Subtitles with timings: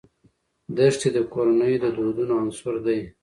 [0.77, 2.99] دښتې د کورنیو د دودونو عنصر دی.